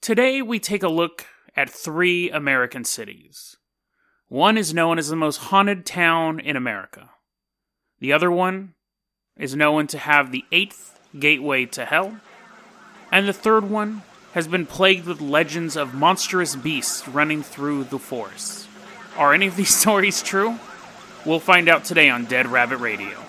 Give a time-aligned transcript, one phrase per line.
[0.00, 1.26] Today, we take a look
[1.56, 3.56] at three American cities.
[4.28, 7.10] One is known as the most haunted town in America.
[8.00, 8.74] The other one
[9.36, 12.20] is known to have the eighth gateway to hell.
[13.10, 17.98] And the third one has been plagued with legends of monstrous beasts running through the
[17.98, 18.68] forests.
[19.16, 20.58] Are any of these stories true?
[21.24, 23.22] We'll find out today on Dead Rabbit Radio.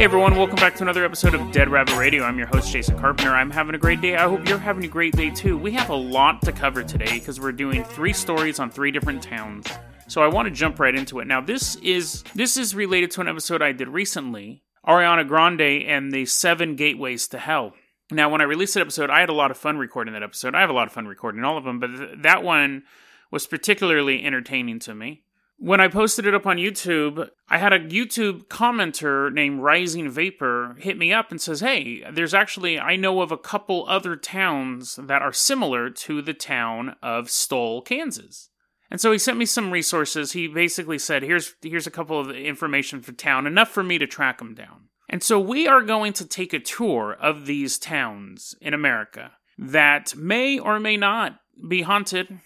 [0.00, 2.24] Hey everyone, welcome back to another episode of Dead Rabbit Radio.
[2.24, 3.34] I'm your host, Jason Carpenter.
[3.34, 4.16] I'm having a great day.
[4.16, 5.58] I hope you're having a great day too.
[5.58, 9.22] We have a lot to cover today because we're doing three stories on three different
[9.22, 9.66] towns.
[10.08, 11.26] So I want to jump right into it.
[11.26, 16.10] Now, this is this is related to an episode I did recently, Ariana Grande and
[16.10, 17.74] the Seven Gateways to Hell.
[18.10, 20.54] Now, when I released that episode, I had a lot of fun recording that episode.
[20.54, 22.84] I have a lot of fun recording all of them, but th- that one
[23.30, 25.24] was particularly entertaining to me
[25.60, 30.76] when I posted it up on YouTube, I had a YouTube commenter named Rising Vapor
[30.78, 34.96] hit me up and says, Hey, there's actually, I know of a couple other towns
[34.96, 38.48] that are similar to the town of Stull, Kansas.
[38.90, 40.32] And so he sent me some resources.
[40.32, 44.06] He basically said, Here's, here's a couple of information for town, enough for me to
[44.06, 44.88] track them down.
[45.10, 50.16] And so we are going to take a tour of these towns in America that
[50.16, 52.40] may or may not be haunted.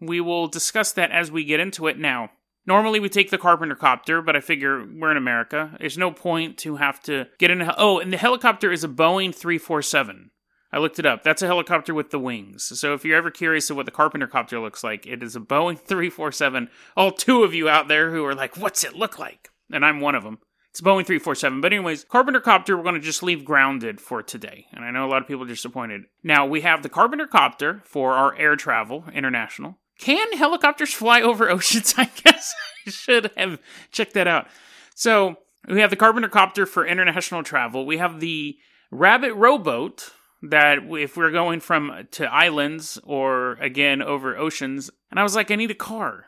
[0.00, 2.30] We will discuss that as we get into it now.
[2.68, 5.74] Normally we take the carpenter copter, but I figure we're in America.
[5.80, 7.74] There's no point to have to get in a.
[7.78, 10.30] Oh, and the helicopter is a Boeing 347.
[10.70, 11.22] I looked it up.
[11.22, 12.78] That's a helicopter with the wings.
[12.78, 15.40] So if you're ever curious of what the carpenter copter looks like, it is a
[15.40, 16.68] Boeing 347.
[16.94, 19.48] All two of you out there who are like, what's it look like?
[19.72, 20.38] And I'm one of them.
[20.70, 21.62] It's a Boeing 347.
[21.62, 24.66] But, anyways, Carpenter Copter, we're going to just leave grounded for today.
[24.72, 26.02] And I know a lot of people are disappointed.
[26.22, 29.78] Now, we have the Carpenter Copter for our air travel, international.
[29.98, 31.94] Can helicopters fly over oceans?
[31.96, 32.54] I guess
[32.86, 33.58] I should have
[33.92, 34.46] checked that out.
[34.94, 35.36] So
[35.68, 37.84] we have the Carpenter Copter for international travel.
[37.84, 38.56] We have the
[38.90, 44.90] Rabbit Rowboat that if we're going from uh, to islands or again over oceans.
[45.10, 46.26] And I was like, I need a car.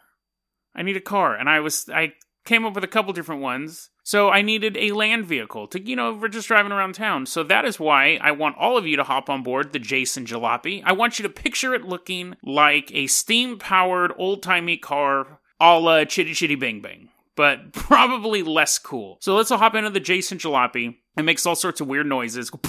[0.74, 1.36] I need a car.
[1.36, 2.14] And I was I
[2.44, 3.90] came up with a couple different ones.
[4.02, 7.26] So I needed a land vehicle to, you know, we're just driving around town.
[7.26, 10.24] So that is why I want all of you to hop on board the Jason
[10.24, 10.82] Jalopy.
[10.84, 15.78] I want you to picture it looking like a steam powered old timey car a
[15.78, 19.18] la Chitty Chitty Bang Bang, but probably less cool.
[19.20, 20.96] So let's all hop into the Jason Jalopy.
[21.16, 22.50] It makes all sorts of weird noises.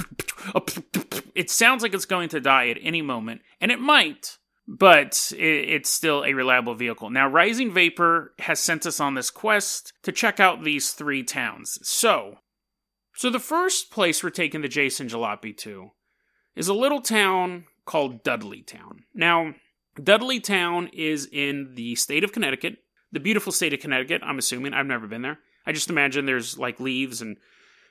[1.33, 4.37] It sounds like it's going to die at any moment, and it might
[4.73, 7.09] but it's still a reliable vehicle.
[7.09, 11.77] Now, Rising Vapor has sent us on this quest to check out these three towns.
[11.83, 12.37] So,
[13.13, 15.91] so the first place we're taking the Jason Jalopy to
[16.55, 18.99] is a little town called Dudleytown.
[19.13, 19.55] Now,
[19.97, 22.77] Dudleytown is in the state of Connecticut,
[23.11, 24.21] the beautiful state of Connecticut.
[24.23, 25.39] I'm assuming I've never been there.
[25.65, 27.35] I just imagine there's like leaves and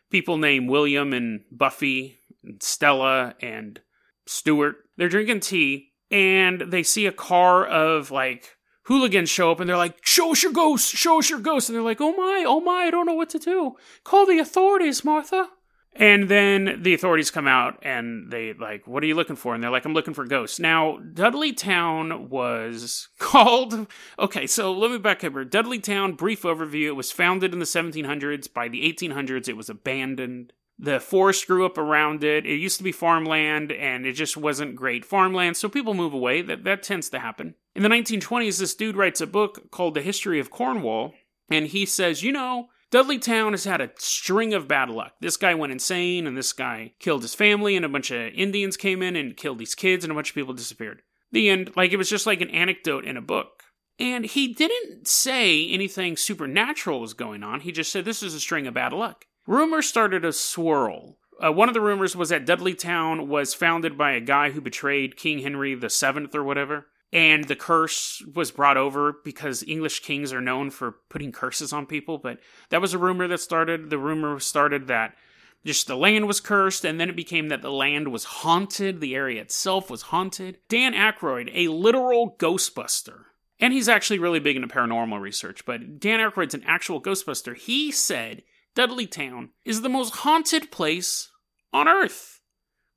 [0.09, 3.81] people named William and Buffy and Stella and
[4.25, 4.77] Stuart.
[4.97, 9.76] They're drinking tea and they see a car of like hooligans show up and they're
[9.76, 11.69] like, Show us your ghost, show us your ghost.
[11.69, 13.76] And they're like, Oh my, oh my, I don't know what to do.
[14.04, 15.48] Call the authorities, Martha.
[15.93, 19.54] And then the authorities come out and they like, What are you looking for?
[19.54, 20.59] And they're like, I'm looking for ghosts.
[20.59, 23.87] Now, Dudley Town was called
[24.19, 25.44] okay, so let me back up here.
[25.44, 26.87] Dudley Town, brief overview.
[26.87, 28.53] It was founded in the 1700s.
[28.53, 30.53] By the 1800s, it was abandoned
[30.83, 32.47] the forest grew up around it.
[32.47, 36.41] It used to be farmland and it just wasn't great farmland, so people move away.
[36.41, 37.55] That, that tends to happen.
[37.75, 41.13] In the 1920s, this dude writes a book called The History of Cornwall,
[41.51, 45.13] and he says, you know, Dudley Town has had a string of bad luck.
[45.21, 48.77] This guy went insane, and this guy killed his family, and a bunch of Indians
[48.77, 51.03] came in and killed these kids, and a bunch of people disappeared.
[51.31, 53.63] The end, like it was just like an anecdote in a book.
[54.01, 57.61] And he didn't say anything supernatural was going on.
[57.61, 61.19] He just said this is a string of bad luck rumors started to swirl.
[61.44, 64.61] Uh, one of the rumors was that Dudley Town was founded by a guy who
[64.61, 70.33] betrayed King Henry Seventh or whatever, and the curse was brought over because English kings
[70.33, 72.19] are known for putting curses on people.
[72.19, 73.91] But that was a rumor that started.
[73.91, 75.16] The rumor started that
[75.65, 79.01] just the land was cursed, and then it became that the land was haunted.
[79.01, 80.59] The area itself was haunted.
[80.69, 83.25] Dan Aykroyd, a literal Ghostbuster,
[83.59, 85.65] and he's actually really big into paranormal research.
[85.65, 87.57] But Dan Aykroyd's an actual Ghostbuster.
[87.57, 88.42] He said
[88.77, 91.31] Dudleytown is the most haunted place
[91.72, 92.41] on Earth.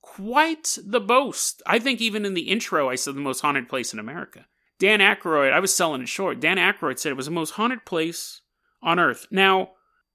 [0.02, 1.62] Quite the boast.
[1.66, 4.46] I think even in the intro, I said the most haunted place in America.
[4.80, 6.40] Dan Aykroyd, I was selling it short.
[6.40, 8.42] Dan Aykroyd said it was the most haunted place
[8.81, 9.28] on Earth.
[9.31, 9.72] Now,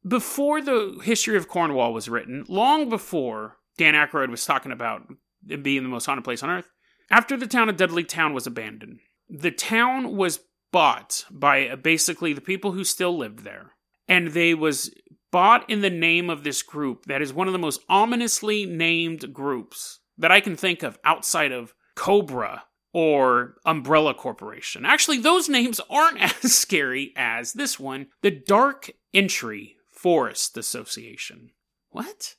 [0.06, 5.02] before the history of Cornwall was written, long before Dan Aykroyd was talking about
[5.48, 6.68] it being the most haunted place on Earth,
[7.10, 10.40] after the town of Dudleytown was abandoned, the town was
[10.70, 13.72] bought by basically the people who still lived there,
[14.06, 14.94] and they was
[15.30, 19.32] bought in the name of this group that is one of the most ominously named
[19.32, 24.84] groups that I can think of outside of Cobra or Umbrella Corporation.
[24.84, 31.50] Actually, those names aren't as scary as this one the Dark Entry Forest Association.
[31.90, 32.36] What?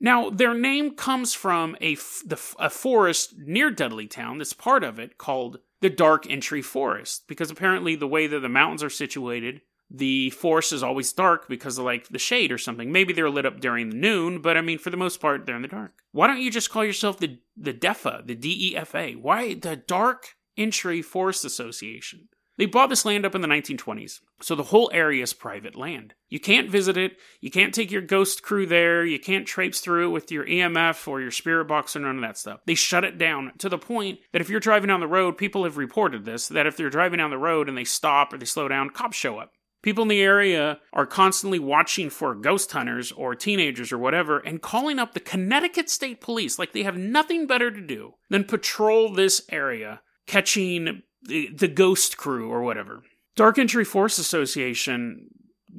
[0.00, 5.16] Now, their name comes from a, the, a forest near Dudleytown that's part of it
[5.16, 9.60] called the Dark Entry Forest, because apparently the way that the mountains are situated,
[9.94, 12.90] the forest is always dark because of like the shade or something.
[12.90, 15.56] Maybe they're lit up during the noon, but I mean, for the most part, they're
[15.56, 15.92] in the dark.
[16.12, 19.14] Why don't you just call yourself the the DEFA, the D E F A?
[19.14, 22.28] Why the Dark Entry Forest Association?
[22.58, 26.14] They bought this land up in the 1920s, so the whole area is private land.
[26.28, 30.08] You can't visit it, you can't take your ghost crew there, you can't traipse through
[30.08, 32.60] it with your EMF or your spirit box or none of that stuff.
[32.66, 35.64] They shut it down to the point that if you're driving down the road, people
[35.64, 38.44] have reported this, that if they're driving down the road and they stop or they
[38.44, 39.52] slow down, cops show up.
[39.82, 44.62] People in the area are constantly watching for ghost hunters or teenagers or whatever and
[44.62, 49.12] calling up the Connecticut State Police like they have nothing better to do than patrol
[49.12, 53.02] this area, catching the, ghost crew or whatever.
[53.34, 55.28] Dark Entry Forest Association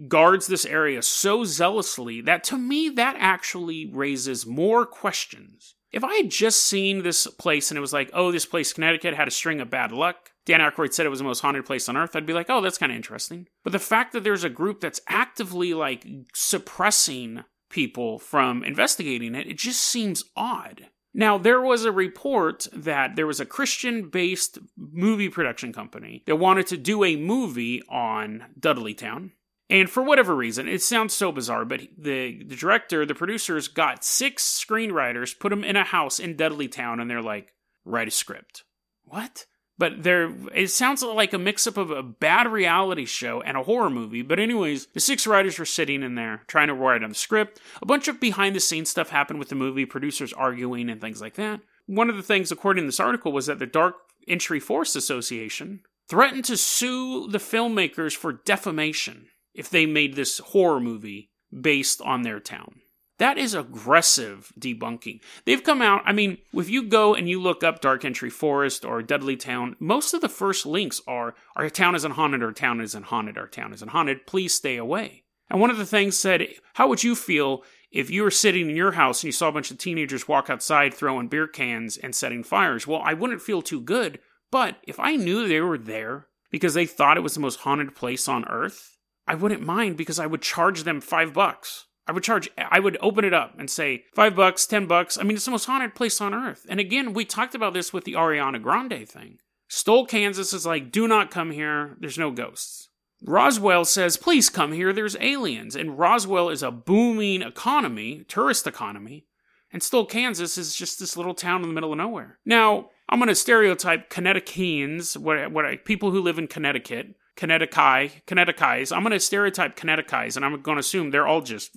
[0.07, 5.75] guards this area so zealously that to me that actually raises more questions.
[5.91, 9.13] If I had just seen this place and it was like, oh, this place, Connecticut,
[9.13, 11.87] had a string of bad luck, Dan Aykroyd said it was the most haunted place
[11.87, 13.47] on earth, I'd be like, oh, that's kind of interesting.
[13.63, 19.47] But the fact that there's a group that's actively like suppressing people from investigating it,
[19.47, 20.87] it just seems odd.
[21.13, 26.37] Now, there was a report that there was a Christian based movie production company that
[26.37, 29.31] wanted to do a movie on Dudleytown.
[29.69, 34.03] And for whatever reason, it sounds so bizarre, but the, the director, the producers got
[34.03, 37.53] six screenwriters, put them in a house in Dudleytown, and they're like,
[37.85, 38.63] write a script.
[39.05, 39.45] What?
[39.77, 43.63] But there, it sounds like a mix up of a bad reality show and a
[43.63, 44.21] horror movie.
[44.21, 47.59] But, anyways, the six writers were sitting in there trying to write on the script.
[47.81, 51.21] A bunch of behind the scenes stuff happened with the movie, producers arguing and things
[51.21, 51.61] like that.
[51.87, 53.95] One of the things, according to this article, was that the Dark
[54.27, 60.79] Entry Forest Association threatened to sue the filmmakers for defamation if they made this horror
[60.79, 62.81] movie based on their town.
[63.19, 65.21] That is aggressive debunking.
[65.45, 68.83] They've come out, I mean, if you go and you look up Dark Entry Forest
[68.83, 72.81] or Dudley Town, most of the first links are Our town isn't haunted, our town
[72.81, 75.24] isn't haunted, our town isn't haunted, please stay away.
[75.50, 78.75] And one of the things said, How would you feel if you were sitting in
[78.75, 82.15] your house and you saw a bunch of teenagers walk outside throwing beer cans and
[82.15, 82.88] setting fires?
[82.88, 84.19] Well, I wouldn't feel too good,
[84.50, 87.95] but if I knew they were there because they thought it was the most haunted
[87.95, 91.86] place on earth, I wouldn't mind because I would charge them five bucks.
[92.07, 95.17] I would charge, I would open it up and say five bucks, ten bucks.
[95.17, 96.65] I mean, it's the most haunted place on earth.
[96.69, 99.38] And again, we talked about this with the Ariana Grande thing.
[99.69, 101.95] Stull, Kansas is like, do not come here.
[102.00, 102.89] There's no ghosts.
[103.25, 104.91] Roswell says, please come here.
[104.91, 105.77] There's aliens.
[105.77, 109.25] And Roswell is a booming economy, tourist economy.
[109.71, 112.38] And Stull, Kansas is just this little town in the middle of nowhere.
[112.45, 118.21] Now, I'm going to stereotype Connecticutans, what, what I, people who live in Connecticut, Connecticut,
[118.27, 118.91] Connecticut's.
[118.91, 121.75] I'm going to stereotype Connecticut's, and I'm going to assume they're all just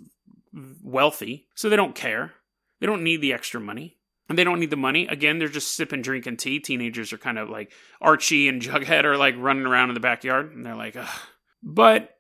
[0.83, 2.33] wealthy, so they don't care.
[2.81, 3.97] They don't need the extra money.
[4.29, 5.07] And they don't need the money.
[5.07, 6.59] Again, they're just sipping, drinking tea.
[6.59, 7.71] Teenagers are kind of like
[8.01, 11.09] Archie and Jughead are like running around in the backyard, and they're like, Ugh.
[11.63, 12.17] But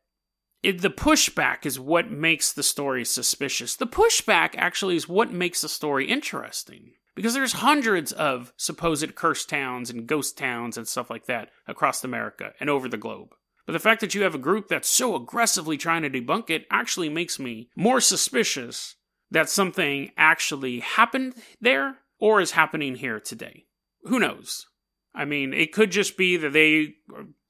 [0.62, 3.76] it, the pushback is what makes the story suspicious.
[3.76, 6.92] The pushback actually is what makes the story interesting.
[7.14, 12.04] Because there's hundreds of supposed cursed towns and ghost towns and stuff like that across
[12.04, 13.34] America and over the globe.
[13.66, 16.66] But the fact that you have a group that's so aggressively trying to debunk it
[16.70, 18.94] actually makes me more suspicious
[19.30, 23.64] that something actually happened there or is happening here today.
[24.04, 24.66] Who knows?
[25.14, 26.94] I mean, it could just be that they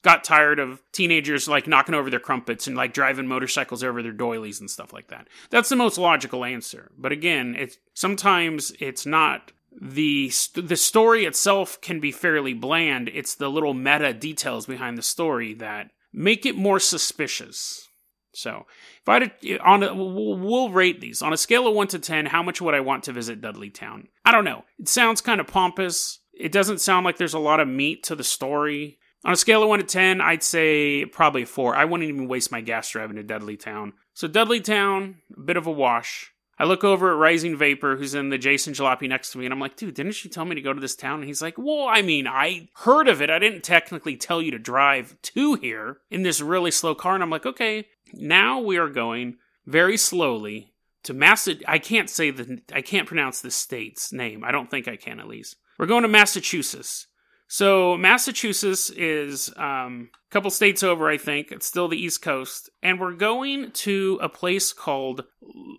[0.01, 4.11] got tired of teenagers like knocking over their crumpets and like driving motorcycles over their
[4.11, 5.27] doilies and stuff like that.
[5.49, 6.91] That's the most logical answer.
[6.97, 13.09] But again, it's sometimes it's not the the story itself can be fairly bland.
[13.13, 17.87] It's the little meta details behind the story that make it more suspicious.
[18.33, 18.65] So,
[19.01, 22.27] if I had, on a, we'll rate these on a scale of one to ten.
[22.27, 24.09] How much would I want to visit Dudley Town?
[24.23, 24.63] I don't know.
[24.77, 26.19] It sounds kind of pompous.
[26.33, 28.99] It doesn't sound like there's a lot of meat to the story.
[29.25, 31.75] On a scale of one to ten, I'd say probably four.
[31.75, 33.93] I wouldn't even waste my gas driving to Dudley Town.
[34.13, 36.31] So Dudley Town, a bit of a wash.
[36.59, 39.53] I look over at Rising Vapor, who's in the Jason Jalopy next to me, and
[39.53, 41.19] I'm like, dude, didn't she tell me to go to this town?
[41.19, 43.29] And he's like, well, I mean, I heard of it.
[43.29, 47.13] I didn't technically tell you to drive to here in this really slow car.
[47.13, 50.73] And I'm like, okay, now we are going very slowly
[51.03, 51.47] to Mass.
[51.67, 54.43] I can't say the, I can't pronounce the state's name.
[54.43, 55.57] I don't think I can at least.
[55.77, 57.07] We're going to Massachusetts.
[57.47, 61.51] So Massachusetts is um, a couple states over, I think.
[61.51, 65.23] It's still the East Coast, and we're going to a place called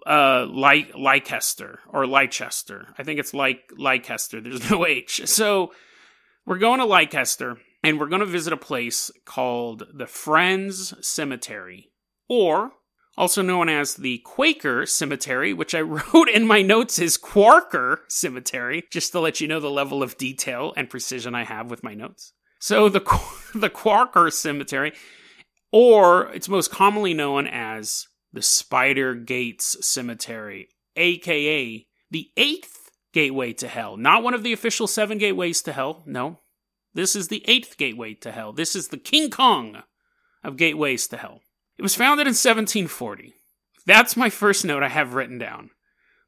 [0.06, 2.94] uh, Ly- Leicester or Leicester.
[2.98, 4.40] I think it's like Leicester.
[4.40, 5.22] There's no H.
[5.26, 5.72] So
[6.46, 11.90] we're going to Leicester, and we're going to visit a place called the Friends Cemetery,
[12.30, 12.72] or
[13.18, 18.84] also known as the Quaker Cemetery, which I wrote in my notes is Quarker Cemetery,
[18.90, 21.94] just to let you know the level of detail and precision I have with my
[21.94, 22.32] notes.
[22.60, 23.00] So the
[23.54, 24.92] the Quarker Cemetery,
[25.72, 33.68] or it's most commonly known as the Spider Gates Cemetery, aka the eighth gateway to
[33.68, 33.96] hell.
[33.96, 36.02] Not one of the official seven gateways to hell.
[36.06, 36.38] No,
[36.94, 38.52] this is the eighth gateway to hell.
[38.52, 39.82] This is the King Kong
[40.44, 41.40] of gateways to hell.
[41.78, 43.34] It was founded in 1740.
[43.86, 45.70] That's my first note I have written down.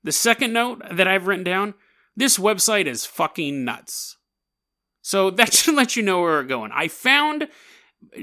[0.02, 1.74] The second note that I've written down
[2.16, 4.16] this website is fucking nuts.
[5.02, 6.70] So that should let you know where we're going.
[6.72, 7.48] I found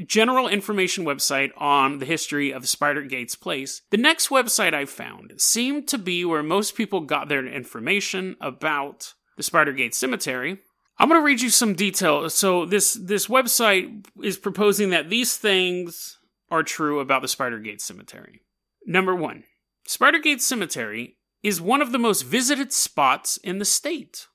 [0.05, 3.81] general information website on the history of Spider Gates Place.
[3.91, 9.13] The next website I found seemed to be where most people got their information about
[9.35, 10.59] the Spider Gates Cemetery.
[10.97, 12.27] I'm going to read you some detail.
[12.31, 16.17] So this this website is proposing that these things
[16.49, 18.41] are true about the Spidergate Cemetery.
[18.85, 19.43] Number one,
[19.87, 24.27] Spidergate Cemetery is one of the most visited spots in the state.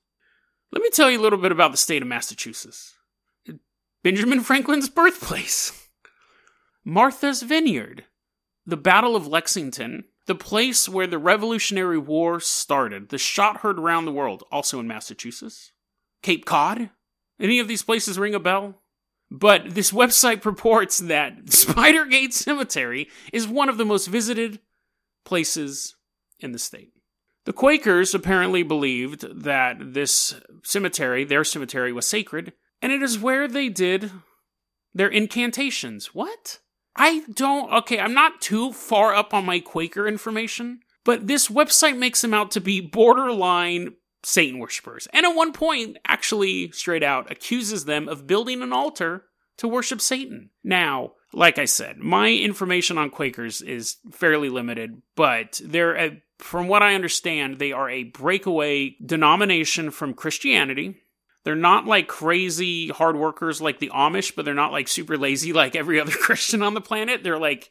[0.71, 2.95] Let me tell you a little bit about the state of Massachusetts.
[4.03, 5.87] Benjamin Franklin's birthplace.
[6.83, 8.05] Martha's Vineyard.
[8.65, 14.05] The Battle of Lexington, the place where the Revolutionary War started, the shot heard around
[14.05, 15.71] the world, also in Massachusetts.
[16.21, 16.89] Cape Cod.
[17.39, 18.82] Any of these places ring a bell?
[19.33, 24.59] But this website purports that Spidergate Cemetery is one of the most visited
[25.25, 25.95] places
[26.39, 26.91] in the state.
[27.45, 33.47] The Quakers apparently believed that this cemetery, their cemetery, was sacred, and it is where
[33.47, 34.11] they did
[34.93, 36.13] their incantations.
[36.13, 36.59] What?
[36.95, 37.71] I don't.
[37.73, 42.33] Okay, I'm not too far up on my Quaker information, but this website makes them
[42.33, 48.07] out to be borderline Satan worshippers, and at one point, actually straight out accuses them
[48.07, 49.25] of building an altar
[49.57, 50.49] to worship Satan.
[50.63, 56.67] Now, like I said, my information on Quakers is fairly limited, but they're, a, from
[56.67, 60.95] what I understand, they are a breakaway denomination from Christianity.
[61.43, 65.53] They're not like crazy hard workers like the Amish, but they're not like super lazy
[65.53, 67.23] like every other Christian on the planet.
[67.23, 67.69] They're like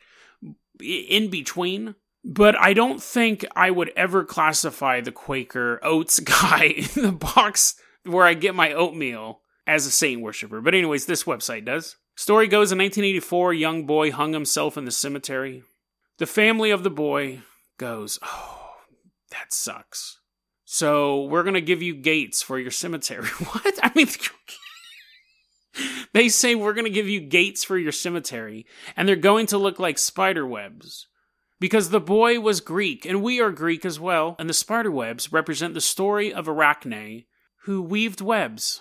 [0.80, 1.94] in between
[2.24, 7.74] but I don't think I would ever classify the Quaker oats guy in the box
[8.04, 10.60] where I get my oatmeal as a saint worshiper.
[10.60, 11.96] But, anyways, this website does.
[12.14, 15.62] Story goes in 1984, a young boy hung himself in the cemetery.
[16.18, 17.40] The family of the boy
[17.78, 18.74] goes, Oh,
[19.30, 20.18] that sucks.
[20.64, 23.26] So, we're going to give you gates for your cemetery.
[23.52, 23.78] what?
[23.82, 24.08] I mean,
[26.12, 29.58] they say we're going to give you gates for your cemetery, and they're going to
[29.58, 31.08] look like spider webs
[31.62, 35.32] because the boy was Greek, and we are Greek as well, and the spider webs
[35.32, 37.22] represent the story of Arachne,
[37.66, 38.80] who weaved webs.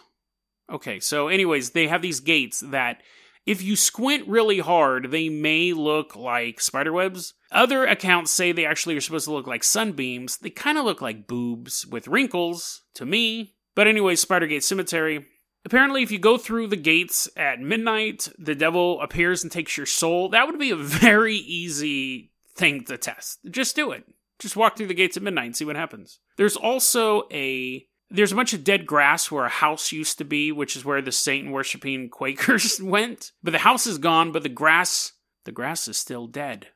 [0.68, 3.04] Okay, so, anyways, they have these gates that,
[3.46, 7.36] if you squint really hard, they may look like spider webs.
[7.52, 10.38] Other accounts say they actually are supposed to look like sunbeams.
[10.38, 13.54] They kind of look like boobs with wrinkles, to me.
[13.76, 15.28] But, anyways, Spidergate Cemetery.
[15.64, 19.86] Apparently, if you go through the gates at midnight, the devil appears and takes your
[19.86, 20.30] soul.
[20.30, 23.40] That would be a very easy thing to test.
[23.50, 24.06] Just do it.
[24.40, 26.20] Just walk through the gates at midnight and see what happens.
[26.38, 30.52] There's also a there's a bunch of dead grass where a house used to be,
[30.52, 33.32] which is where the Satan worshiping Quakers went.
[33.42, 35.14] But the house is gone, but the grass
[35.46, 36.68] the grass is still dead.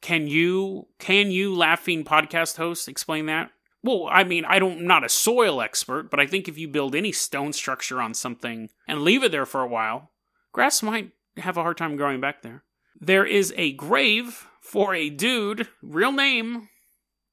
[0.00, 3.50] Can you can you laughing podcast host explain that?
[3.82, 6.68] Well, I mean, I don't I'm not a soil expert, but I think if you
[6.68, 10.10] build any stone structure on something and leave it there for a while,
[10.52, 12.64] grass might have a hard time growing back there.
[13.00, 16.68] There is a grave for a dude, real name,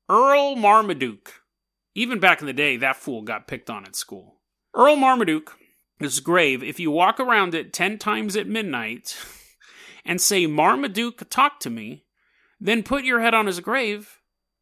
[0.08, 1.42] Earl Marmaduke.
[1.96, 4.36] Even back in the day, that fool got picked on at school.
[4.76, 5.58] Earl Marmaduke
[6.00, 6.62] is grave.
[6.62, 9.18] If you walk around it 10 times at midnight
[10.06, 12.06] and say, Marmaduke, talk to me,
[12.60, 14.20] then put your head on his grave,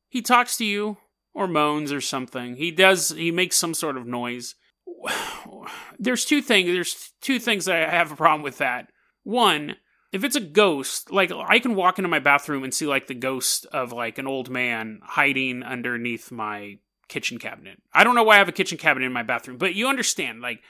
[0.07, 0.98] he talks to you
[1.33, 2.55] or moans or something.
[2.55, 4.55] He does, he makes some sort of noise.
[6.00, 8.89] There's two things, there's two things that I have a problem with that.
[9.24, 9.77] One,
[10.13, 13.15] if it's a ghost, like I can walk into my bathroom and see like the
[13.15, 16.77] ghost of like an old man hiding underneath my
[17.08, 17.82] kitchen cabinet.
[17.91, 20.41] I don't know why I have a kitchen cabinet in my bathroom, but you understand,
[20.41, 20.62] like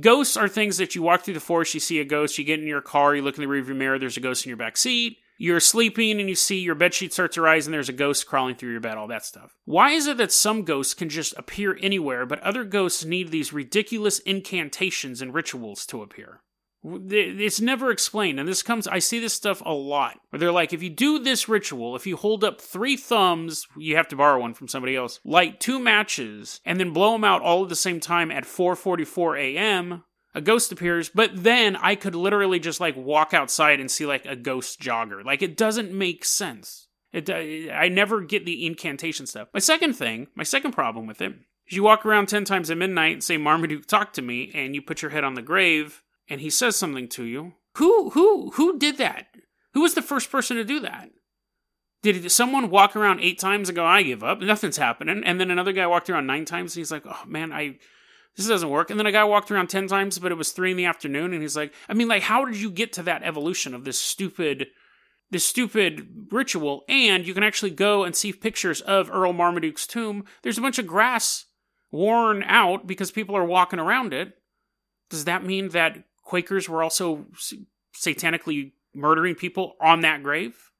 [0.00, 2.60] ghosts are things that you walk through the forest, you see a ghost, you get
[2.60, 4.76] in your car, you look in the rearview mirror, there's a ghost in your back
[4.76, 5.16] seat.
[5.38, 8.54] you're sleeping and you see your bedsheet starts to rise and there's a ghost crawling
[8.54, 9.54] through your bed, all that stuff.
[9.64, 13.52] Why is it that some ghosts can just appear anywhere, but other ghosts need these
[13.52, 16.42] ridiculous incantations and rituals to appear?
[16.84, 18.88] It's never explained, and this comes.
[18.88, 22.06] I see this stuff a lot where they're like, if you do this ritual, if
[22.06, 25.78] you hold up three thumbs, you have to borrow one from somebody else, light two
[25.78, 30.40] matches, and then blow them out all at the same time at 4:44 a.m a
[30.40, 34.36] ghost appears, but then I could literally just like walk outside and see like a
[34.36, 35.24] ghost jogger.
[35.24, 36.88] Like it doesn't make sense.
[37.12, 39.48] It, uh, I never get the incantation stuff.
[39.52, 41.34] My second thing, my second problem with it,
[41.68, 44.74] is you walk around 10 times at midnight and say, Marmaduke, talk to me, and
[44.74, 47.52] you put your head on the grave and he says something to you.
[47.76, 49.26] Who, who, who did that?
[49.74, 51.10] Who was the first person to do that?
[52.02, 55.22] Did someone walk around eight times and go, I give up, nothing's happening?
[55.26, 57.76] And then another guy walked around nine times and he's like, oh man, I,
[58.34, 58.88] this doesn't work.
[58.88, 61.34] And then a guy walked around 10 times, but it was three in the afternoon.
[61.34, 64.00] And he's like, I mean, like, how did you get to that evolution of this
[64.00, 64.68] stupid,
[65.30, 66.82] this stupid ritual?
[66.88, 70.24] And you can actually go and see pictures of Earl Marmaduke's tomb.
[70.42, 71.44] There's a bunch of grass
[71.90, 74.32] worn out because people are walking around it.
[75.10, 77.26] Does that mean that Quakers were also
[77.94, 80.70] satanically murdering people on that grave?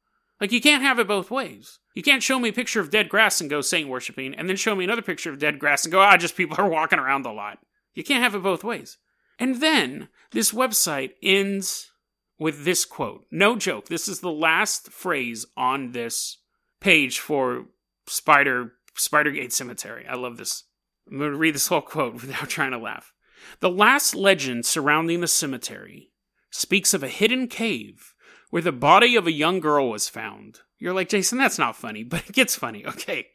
[0.41, 1.79] Like, you can't have it both ways.
[1.95, 4.57] You can't show me a picture of dead grass and go saint worshiping, and then
[4.57, 7.27] show me another picture of dead grass and go, ah, just people are walking around
[7.27, 7.59] a lot.
[7.95, 8.99] You can't have it both ways.
[9.39, 11.93] And then this website ends
[12.39, 13.25] with this quote.
[13.31, 13.87] No joke.
[13.87, 16.39] This is the last phrase on this
[16.81, 17.67] page for
[18.07, 20.07] Spider Spidergate Cemetery.
[20.09, 20.65] I love this.
[21.11, 23.13] I'm going to read this whole quote without trying to laugh.
[23.61, 26.11] The last legend surrounding the cemetery
[26.51, 28.15] speaks of a hidden cave
[28.51, 30.61] where the body of a young girl was found.
[30.79, 32.85] You're like, Jason, that's not funny, but it gets funny.
[32.87, 33.29] Okay.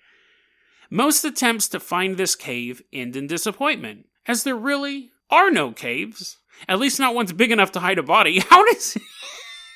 [0.90, 6.38] Most attempts to find this cave end in disappointment, as there really are no caves.
[6.68, 8.40] At least not one's big enough to hide a body.
[8.50, 8.98] How does.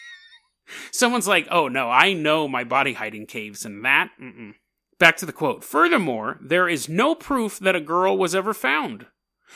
[0.92, 4.12] Someone's like, oh no, I know my body hiding caves, and that.
[4.22, 4.54] Mm-mm.
[5.00, 5.64] Back to the quote.
[5.64, 9.08] Furthermore, there is no proof that a girl was ever found.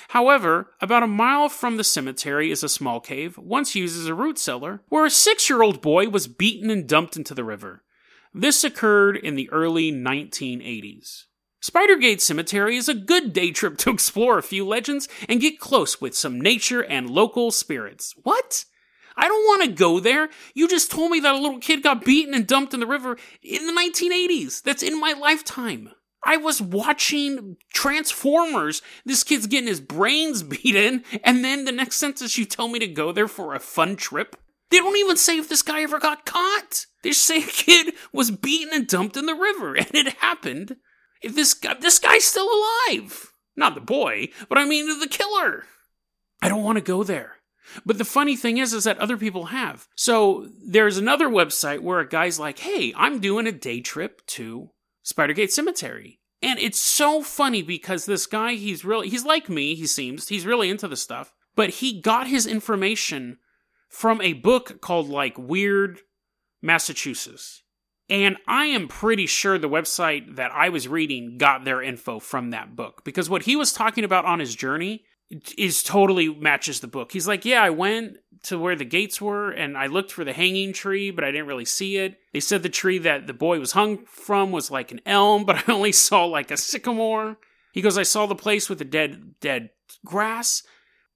[0.10, 4.14] However, about a mile from the cemetery is a small cave, once used as a
[4.14, 7.84] root cellar, where a six year old boy was beaten and dumped into the river.
[8.34, 11.24] This occurred in the early 1980s.
[11.62, 16.00] Spidergate Cemetery is a good day trip to explore a few legends and get close
[16.00, 18.14] with some nature and local spirits.
[18.22, 18.66] What?
[19.18, 20.29] I don't want to go there.
[20.53, 23.18] You just told me that a little kid got beaten and dumped in the river
[23.42, 24.62] in the 1980s.
[24.62, 25.90] That's in my lifetime.
[26.25, 28.81] I was watching Transformers.
[29.05, 32.88] This kid's getting his brains beaten, and then the next sentence you tell me to
[32.88, 34.35] go there for a fun trip?
[34.72, 36.88] They don't even say if this guy ever got caught.
[37.03, 40.77] They say a kid was beaten and dumped in the river, and it happened.
[41.22, 45.66] If this guy, this guy's still alive, not the boy, but I mean the killer.
[46.42, 47.38] I don't want to go there.
[47.85, 49.88] But the funny thing is, is that other people have.
[49.96, 54.70] So there's another website where a guy's like, "Hey, I'm doing a day trip to
[55.05, 59.87] Spidergate Cemetery." And it's so funny because this guy, he's really, he's like me, he
[59.87, 63.39] seems, he's really into the stuff, but he got his information
[63.89, 66.01] from a book called like Weird
[66.61, 67.63] Massachusetts.
[68.09, 72.51] And I am pretty sure the website that I was reading got their info from
[72.51, 75.05] that book because what he was talking about on his journey
[75.57, 77.11] is totally matches the book.
[77.11, 80.34] He's like, "Yeah, I went to where the gates were and I looked for the
[80.34, 82.20] hanging tree, but I didn't really see it.
[82.34, 85.68] They said the tree that the boy was hung from was like an elm, but
[85.68, 87.38] I only saw like a sycamore."
[87.74, 89.72] He goes, "I saw the place with the dead dead
[90.05, 90.64] grass,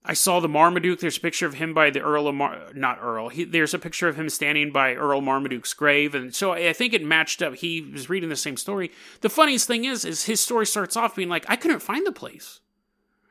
[0.04, 1.00] I saw the Marmaduke.
[1.00, 3.30] There's a picture of him by the Earl of Mar- not Earl.
[3.30, 6.94] He, there's a picture of him standing by Earl Marmaduke's grave, and so I think
[6.94, 7.56] it matched up.
[7.56, 8.92] He was reading the same story.
[9.22, 12.12] The funniest thing is, is his story starts off being like, I couldn't find the
[12.12, 12.62] place.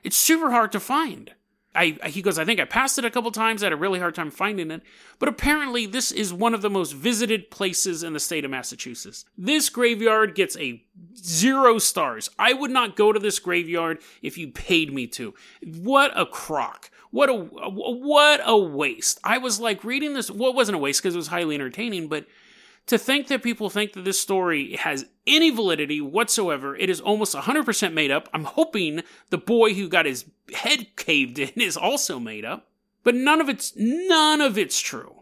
[0.04, 1.32] It's super hard to find.
[1.74, 3.62] I, he goes, I think I passed it a couple times.
[3.62, 4.82] I had a really hard time finding it.
[5.18, 9.24] But apparently, this is one of the most visited places in the state of Massachusetts.
[9.36, 10.82] This graveyard gets a
[11.16, 12.30] zero stars.
[12.38, 15.34] I would not go to this graveyard if you paid me to.
[15.62, 16.90] What a crock.
[17.10, 19.20] What a what a waste.
[19.22, 20.30] I was like reading this.
[20.30, 22.26] Well, wasn't a waste because it was highly entertaining, but
[22.88, 27.34] to think that people think that this story has any validity whatsoever, it is almost
[27.34, 28.28] 100% made up.
[28.32, 30.24] I'm hoping the boy who got his
[30.54, 32.68] head caved in is also made up.
[33.04, 35.17] But none of it's none of it's true.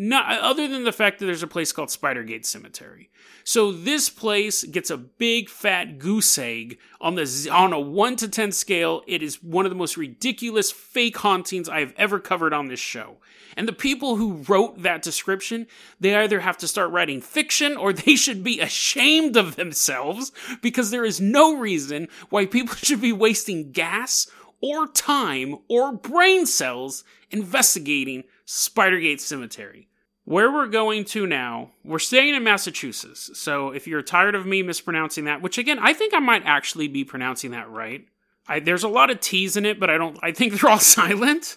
[0.00, 3.10] Not, other than the fact that there's a place called Spidergate Cemetery.
[3.42, 8.28] So this place gets a big fat goose egg on the on a 1 to
[8.28, 9.02] 10 scale.
[9.08, 12.78] It is one of the most ridiculous fake hauntings I have ever covered on this
[12.78, 13.16] show.
[13.56, 15.66] And the people who wrote that description,
[15.98, 20.30] they either have to start writing fiction or they should be ashamed of themselves
[20.62, 24.28] because there is no reason why people should be wasting gas
[24.60, 29.87] or time or brain cells investigating Spidergate Cemetery.
[30.28, 33.30] Where we're going to now, we're staying in Massachusetts.
[33.32, 36.86] So if you're tired of me mispronouncing that, which again, I think I might actually
[36.86, 38.06] be pronouncing that right.
[38.46, 40.80] I, there's a lot of T's in it, but I don't, I think they're all
[40.80, 41.56] silent.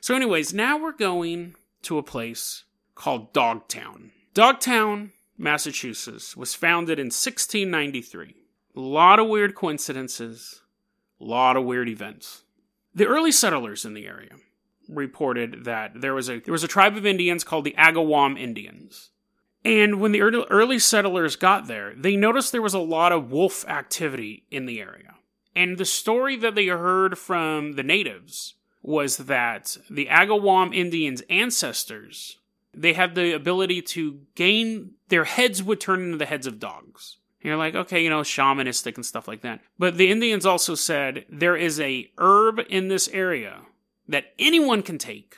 [0.00, 4.12] So, anyways, now we're going to a place called Dogtown.
[4.32, 8.34] Dogtown, Massachusetts was founded in 1693.
[8.76, 10.62] A lot of weird coincidences,
[11.20, 12.44] a lot of weird events.
[12.94, 14.36] The early settlers in the area
[14.88, 19.10] reported that there was a there was a tribe of Indians called the Agawam Indians.
[19.64, 23.66] And when the early settlers got there, they noticed there was a lot of wolf
[23.66, 25.16] activity in the area.
[25.56, 32.38] And the story that they heard from the natives was that the Agawam Indians' ancestors
[32.76, 37.16] they had the ability to gain their heads would turn into the heads of dogs.
[37.40, 39.60] And you're like, okay, you know, shamanistic and stuff like that.
[39.78, 43.62] But the Indians also said there is a herb in this area
[44.08, 45.36] that anyone can take,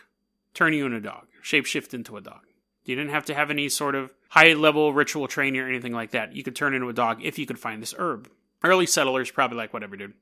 [0.54, 2.40] turn you into a dog, shapeshift into a dog.
[2.84, 6.12] You didn't have to have any sort of high level ritual training or anything like
[6.12, 6.34] that.
[6.34, 8.30] You could turn into a dog if you could find this herb.
[8.64, 10.14] Early settlers probably like whatever, dude.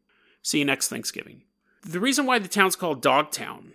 [0.42, 1.42] See you next Thanksgiving.
[1.82, 3.72] The reason why the town's called Dogtown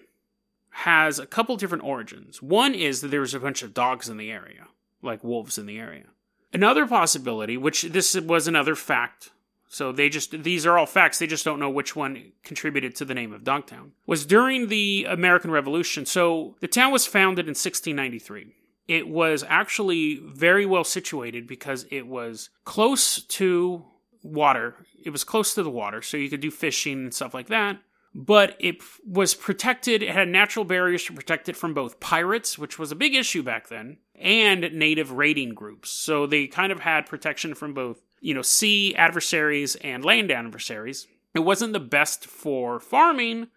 [0.71, 2.41] has a couple different origins.
[2.41, 4.67] One is that there was a bunch of dogs in the area,
[5.01, 6.05] like wolves in the area.
[6.53, 9.29] Another possibility, which this was another fact
[9.73, 11.17] so they just these are all facts.
[11.17, 13.93] They just don't know which one contributed to the name of Dogtown.
[14.05, 16.05] Was during the American Revolution.
[16.05, 18.53] So the town was founded in 1693.
[18.89, 23.85] It was actually very well situated because it was close to
[24.21, 24.75] water.
[25.05, 27.79] It was close to the water, so you could do fishing and stuff like that.
[28.13, 32.77] But it was protected, it had natural barriers to protect it from both pirates, which
[32.77, 35.91] was a big issue back then, and native raiding groups.
[35.91, 41.07] So they kind of had protection from both you know, sea adversaries and land adversaries.
[41.33, 43.47] It wasn't the best for farming,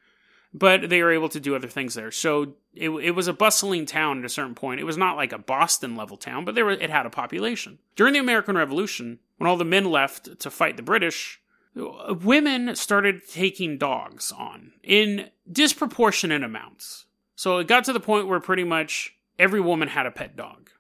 [0.52, 2.10] but they were able to do other things there.
[2.10, 4.80] So it, it was a bustling town at a certain point.
[4.80, 7.78] It was not like a Boston level town, but there it had a population.
[7.94, 11.40] During the American Revolution, when all the men left to fight the British,
[11.74, 17.06] women started taking dogs on in disproportionate amounts.
[17.36, 20.70] So it got to the point where pretty much every woman had a pet dog.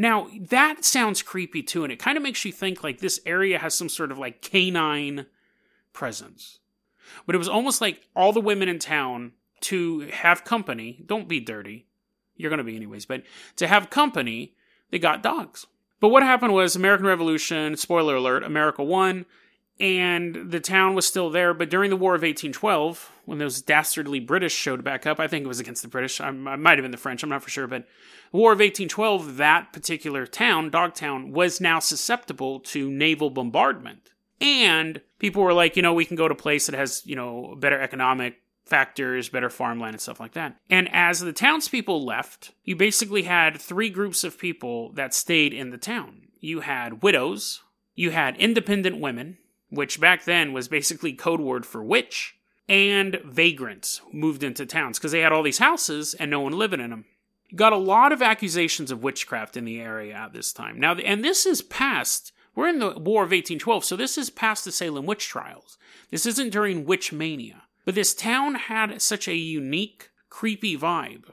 [0.00, 3.58] Now, that sounds creepy too, and it kind of makes you think like this area
[3.58, 5.26] has some sort of like canine
[5.92, 6.58] presence.
[7.26, 11.38] But it was almost like all the women in town to have company, don't be
[11.38, 11.86] dirty.
[12.34, 13.24] You're going to be anyways, but
[13.56, 14.54] to have company,
[14.90, 15.66] they got dogs.
[16.00, 19.26] But what happened was American Revolution, spoiler alert, America won,
[19.80, 21.54] and the town was still there.
[21.54, 25.44] But during the War of 1812, when those dastardly British showed back up, I think
[25.44, 27.50] it was against the British, I, I might have been the French, I'm not for
[27.50, 27.86] sure, but
[28.30, 34.10] the War of 1812, that particular town, Dogtown, was now susceptible to naval bombardment.
[34.40, 37.16] And people were like, you know, we can go to a place that has, you
[37.16, 40.56] know, better economic factors, better farmland, and stuff like that.
[40.68, 45.70] And as the townspeople left, you basically had three groups of people that stayed in
[45.70, 46.28] the town.
[46.38, 47.62] You had widows,
[47.94, 49.38] you had independent women,
[49.70, 52.36] which back then was basically code word for witch,
[52.68, 56.80] and vagrants moved into towns because they had all these houses and no one living
[56.80, 57.04] in them.
[57.56, 60.78] got a lot of accusations of witchcraft in the area at this time.
[60.78, 62.32] Now, and this is past.
[62.54, 65.78] We're in the War of 1812, so this is past the Salem witch trials.
[66.10, 67.62] This isn't during witch mania.
[67.84, 71.30] But this town had such a unique, creepy vibe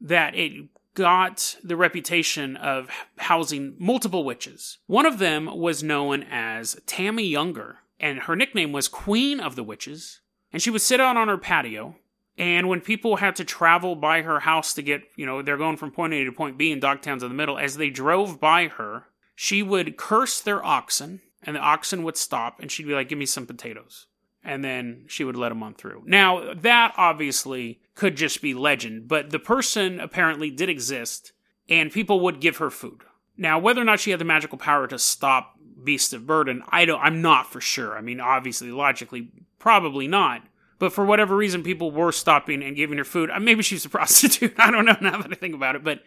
[0.00, 4.78] that it got the reputation of housing multiple witches.
[4.86, 9.62] One of them was known as Tammy Younger, and her nickname was Queen of the
[9.62, 10.20] Witches.
[10.52, 11.96] And she would sit out on her patio,
[12.38, 15.76] and when people had to travel by her house to get, you know, they're going
[15.76, 18.68] from point A to point B in Dogtown's in the middle, as they drove by
[18.68, 23.08] her, she would curse their oxen, and the oxen would stop, and she'd be like,
[23.08, 24.06] Give me some potatoes
[24.44, 26.02] and then she would let them on through.
[26.06, 31.32] Now, that obviously could just be legend, but the person apparently did exist,
[31.68, 33.02] and people would give her food.
[33.36, 36.84] Now, whether or not she had the magical power to stop beasts of burden, I
[36.84, 37.96] don't I'm not for sure.
[37.96, 40.42] I mean, obviously logically probably not.
[40.78, 43.30] But for whatever reason people were stopping and giving her food.
[43.30, 44.54] Uh, maybe she's a prostitute.
[44.58, 46.00] I don't know now that I think about it, but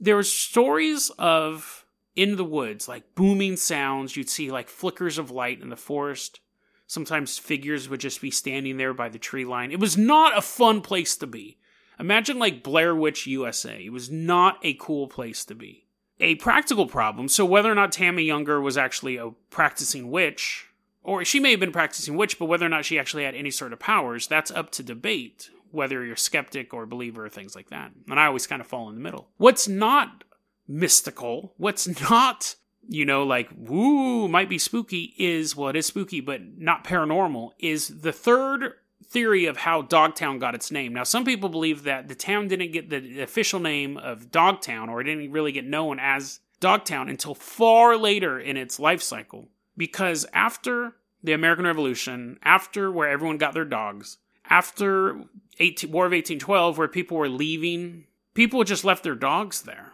[0.00, 1.84] there were stories of
[2.16, 6.40] in the woods, like booming sounds, you'd see like flickers of light in the forest
[6.86, 9.72] Sometimes figures would just be standing there by the tree line.
[9.72, 11.58] It was not a fun place to be.
[11.98, 13.82] Imagine like Blair Witch USA.
[13.82, 15.86] It was not a cool place to be.
[16.20, 20.68] A practical problem, so whether or not Tammy Younger was actually a practicing witch,
[21.02, 23.50] or she may have been practicing witch, but whether or not she actually had any
[23.50, 27.70] sort of powers, that's up to debate, whether you're skeptic or believer or things like
[27.70, 27.90] that.
[28.08, 29.28] And I always kind of fall in the middle.
[29.38, 30.22] What's not
[30.68, 32.54] mystical, what's not
[32.88, 37.50] you know, like, woo, might be spooky is, well, it is spooky, but not paranormal,
[37.58, 40.92] is the third theory of how Dogtown got its name.
[40.92, 45.00] Now, some people believe that the town didn't get the official name of Dogtown, or
[45.00, 49.48] it didn't really get known as Dogtown until far later in its life cycle.
[49.76, 54.18] Because after the American Revolution, after where everyone got their dogs,
[54.48, 55.24] after
[55.58, 59.92] 18, War of 1812, where people were leaving, people just left their dogs there.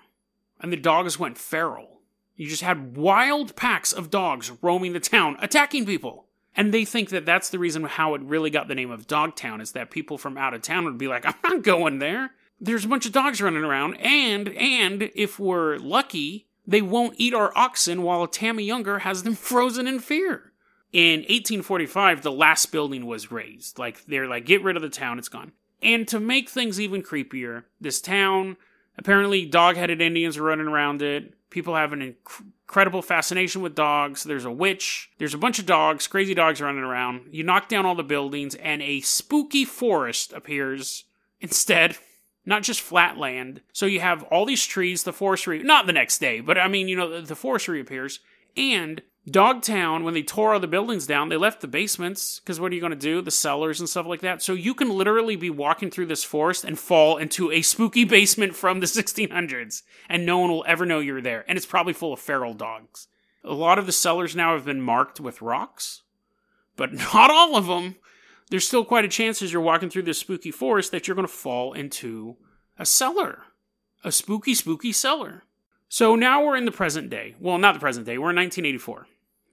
[0.61, 2.00] And the dogs went feral.
[2.41, 6.25] You just had wild packs of dogs roaming the town, attacking people.
[6.57, 9.61] And they think that that's the reason how it really got the name of Dogtown
[9.61, 12.31] is that people from out of town would be like, I'm not going there.
[12.59, 17.35] There's a bunch of dogs running around, and and if we're lucky, they won't eat
[17.35, 20.51] our oxen while Tammy Younger has them frozen in fear.
[20.95, 23.79] In 1845, the last building was razed.
[23.79, 25.53] Like they're like, get rid of the town, it's gone.
[25.83, 28.57] And to make things even creepier, this town
[28.97, 31.35] apparently dog-headed Indians are running around it.
[31.51, 34.23] People have an incredible fascination with dogs.
[34.25, 35.11] There's a witch.
[35.19, 37.27] There's a bunch of dogs, crazy dogs running around.
[37.33, 41.05] You knock down all the buildings, and a spooky forest appears
[41.41, 41.99] instead.
[42.47, 43.61] Not just flat land.
[43.73, 46.69] So you have all these trees, the forest re- not the next day, but I
[46.69, 48.21] mean, you know, the, the forest reappears,
[48.57, 52.73] and Dogtown, when they tore all the buildings down, they left the basements because what
[52.73, 53.21] are you going to do?
[53.21, 54.43] The cellars and stuff like that.
[54.43, 58.57] So you can literally be walking through this forest and fall into a spooky basement
[58.57, 61.45] from the 1600s, and no one will ever know you're there.
[61.47, 63.09] And it's probably full of feral dogs.
[63.45, 66.03] A lot of the cellars now have been marked with rocks,
[66.77, 67.97] but not all of them.
[68.49, 71.27] There's still quite a chance as you're walking through this spooky forest that you're going
[71.27, 72.37] to fall into
[72.79, 73.43] a cellar.
[74.03, 75.45] A spooky, spooky cellar.
[75.93, 77.35] So now we're in the present day.
[77.41, 78.17] Well, not the present day.
[78.17, 79.09] We're in 1984.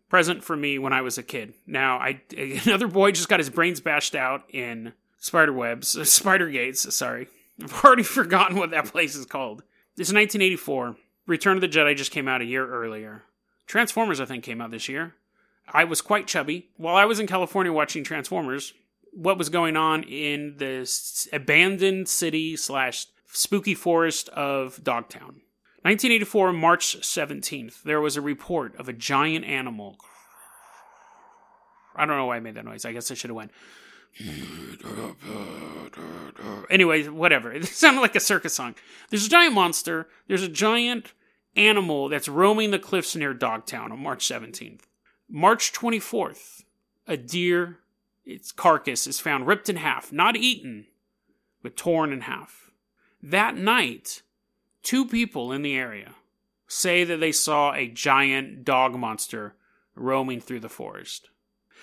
[0.08, 1.56] Present for me when I was a kid.
[1.65, 6.93] Now, I another boy just got his brains bashed out in spider webs, spider gates.
[6.95, 7.28] Sorry,
[7.62, 9.63] I've already forgotten what that place is called.
[9.97, 10.95] It's 1984.
[11.26, 13.23] Return of the Jedi just came out a year earlier.
[13.65, 15.15] Transformers, I think, came out this year.
[15.67, 18.73] I was quite chubby while I was in California watching Transformers.
[19.12, 25.41] What was going on in this abandoned city slash spooky forest of Dogtown?
[25.88, 29.95] 1984, March 17th, there was a report of a giant animal.
[31.95, 32.84] I don't know why I made that noise.
[32.84, 33.52] I guess I should have went.
[36.69, 37.54] Anyway, whatever.
[37.56, 38.76] It sounded like a circus song.
[39.10, 40.10] There's a giant monster.
[40.28, 41.13] There's a giant
[41.56, 44.82] animal that's roaming the cliffs near Dogtown on March 17th.
[45.30, 46.63] March 24th,
[47.08, 47.78] a deer,
[48.26, 50.88] its carcass is found ripped in half, not eaten,
[51.63, 52.71] but torn in half.
[53.23, 54.21] That night,
[54.88, 56.13] Two people in the area
[56.65, 59.54] say that they saw a giant dog monster
[59.95, 61.30] roaming through the forest.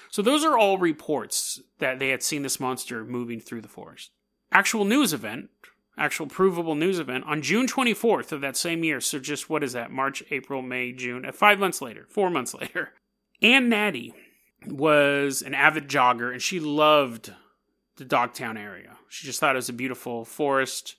[0.08, 4.10] So those are all reports that they had seen this monster moving through the forest.
[4.50, 5.50] Actual news event,
[5.98, 9.02] actual provable news event on June 24th of that same year.
[9.02, 9.92] So just what is that?
[9.92, 12.94] March, April, May, June, uh, five months later, four months later.
[13.42, 14.14] Anne Natti
[14.66, 17.34] was an avid jogger and she loved
[17.96, 18.96] the Dogtown area.
[19.10, 20.96] She just thought it was a beautiful forest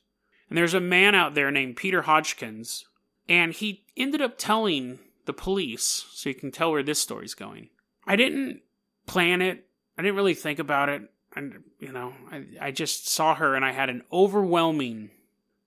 [0.49, 2.85] and there's a man out there named Peter Hodgkins,
[3.27, 7.69] and he ended up telling the police, so you can tell where this story's going.
[8.05, 8.61] I didn't
[9.07, 9.67] plan it.
[9.97, 11.01] I didn't really think about it.
[11.35, 15.09] And, you know, I, I just saw her and I had an overwhelming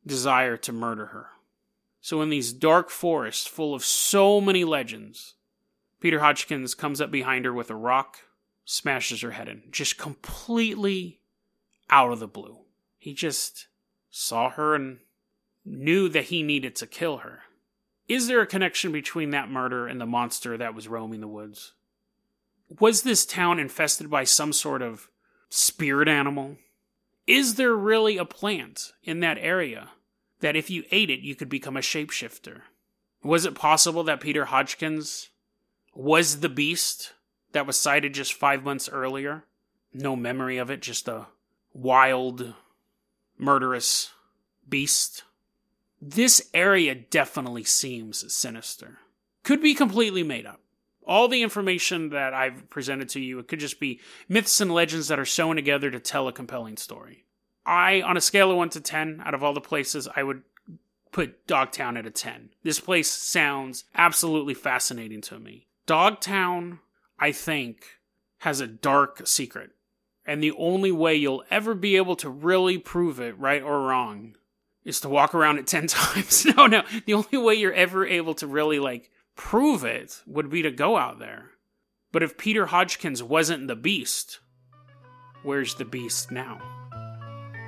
[0.06, 1.26] desire to murder her.
[2.00, 5.34] So, in these dark forests full of so many legends,
[6.00, 8.18] Peter Hodgkins comes up behind her with a rock,
[8.64, 11.20] smashes her head in, just completely
[11.90, 12.58] out of the blue.
[12.96, 13.66] He just
[14.10, 14.98] saw her and
[15.64, 17.40] knew that he needed to kill her.
[18.08, 21.72] Is there a connection between that murder and the monster that was roaming the woods?
[22.80, 25.08] Was this town infested by some sort of
[25.50, 26.56] spirit animal?
[27.26, 29.90] Is there really a plant in that area
[30.40, 32.62] that if you ate it, you could become a shapeshifter?
[33.22, 35.28] Was it possible that Peter Hodgkins
[35.94, 37.12] was the beast
[37.52, 39.44] that was sighted just five months earlier?
[39.92, 41.26] No memory of it, just a
[41.72, 42.54] wild
[43.38, 44.10] murderous
[44.68, 45.24] beast.
[46.00, 48.98] This area definitely seems sinister.
[49.42, 50.60] Could be completely made up.
[51.06, 55.08] All the information that I've presented to you, it could just be myths and legends
[55.08, 57.24] that are sewn together to tell a compelling story.
[57.64, 60.42] I, on a scale of 1 to 10, out of all the places, I would
[61.12, 62.50] put Dogtown at a 10.
[62.62, 65.66] This place sounds absolutely fascinating to me.
[65.86, 66.80] Dogtown,
[67.18, 67.84] I think,
[68.38, 69.70] has a dark secret.
[70.28, 74.36] And the only way you'll ever be able to really prove it, right or wrong,
[74.84, 76.44] is to walk around it 10 times.
[76.44, 76.82] no, no.
[77.06, 80.98] The only way you're ever able to really, like, prove it would be to go
[80.98, 81.52] out there.
[82.12, 84.40] But if Peter Hodgkins wasn't the beast,
[85.42, 86.77] where's the beast now?